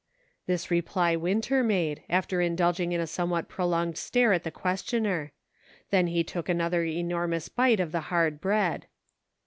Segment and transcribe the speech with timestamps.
[0.47, 5.31] This reply Winter made, after indulging in a somewhat prolonged stare at the questioner;
[5.91, 8.87] then he took another enormous bite of the hard bread.